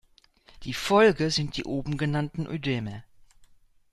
[0.63, 3.03] Die Folge sind die oben genannten Ödeme.